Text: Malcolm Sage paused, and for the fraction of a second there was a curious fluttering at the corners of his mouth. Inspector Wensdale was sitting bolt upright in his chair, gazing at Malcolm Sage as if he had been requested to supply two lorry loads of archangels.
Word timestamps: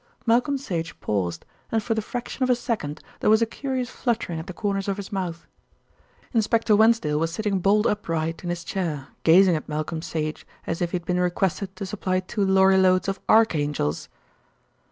Malcolm 0.25 0.57
Sage 0.57 0.99
paused, 0.99 1.45
and 1.71 1.83
for 1.83 1.93
the 1.93 2.01
fraction 2.01 2.41
of 2.41 2.49
a 2.49 2.55
second 2.55 3.01
there 3.19 3.29
was 3.29 3.39
a 3.39 3.45
curious 3.45 3.91
fluttering 3.91 4.39
at 4.39 4.47
the 4.47 4.51
corners 4.51 4.87
of 4.87 4.97
his 4.97 5.11
mouth. 5.11 5.45
Inspector 6.33 6.75
Wensdale 6.75 7.19
was 7.19 7.31
sitting 7.31 7.59
bolt 7.59 7.85
upright 7.85 8.43
in 8.43 8.49
his 8.49 8.63
chair, 8.63 9.09
gazing 9.21 9.55
at 9.55 9.69
Malcolm 9.69 10.01
Sage 10.01 10.43
as 10.65 10.81
if 10.81 10.89
he 10.89 10.95
had 10.95 11.05
been 11.05 11.19
requested 11.19 11.75
to 11.75 11.85
supply 11.85 12.19
two 12.19 12.43
lorry 12.43 12.79
loads 12.79 13.07
of 13.07 13.19
archangels. 13.29 14.09